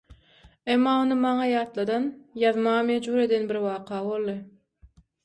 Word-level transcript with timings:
Emma 0.75 0.93
ony 1.01 1.11
maňa 1.25 1.43
ýatladan, 1.51 2.07
ýazmaga 2.45 2.79
mejbur 2.87 3.21
eden 3.27 3.47
bir 3.53 3.61
waka 3.67 4.01
boldy. 4.09 4.35